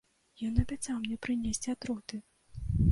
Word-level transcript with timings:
Ён 0.47 0.55
абяцаў 0.63 0.95
мне 1.03 1.19
прынесці 1.27 1.73
атруты! 1.77 2.15